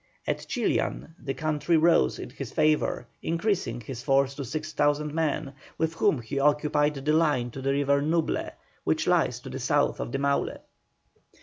[0.25, 5.93] At Chillán the country rose in his favour, increasing his force to 6,000 men, with
[5.93, 8.49] whom he occupied the line of the river Nuble,
[8.83, 10.57] which lies to the south of the Maule.